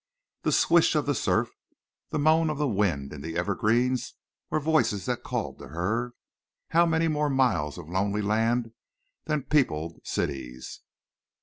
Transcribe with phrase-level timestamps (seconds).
[0.41, 1.51] The swish of the surf,
[2.09, 4.15] the moan of the wind in the evergreens,
[4.49, 6.13] were voices that called to her.
[6.69, 8.71] How many more miles of lonely land
[9.25, 10.81] than peopled cities!